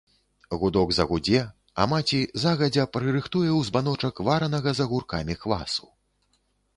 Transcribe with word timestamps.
Гудок 0.61 0.91
загудзе, 0.97 1.41
а 1.83 1.85
маці 1.91 2.21
загадзя 2.43 2.85
прырыхтуе 2.97 3.45
ў 3.49 3.61
збаночак 3.67 4.23
варанага 4.31 4.69
з 4.81 4.89
агуркамі 4.89 5.35
квасу. 5.45 5.91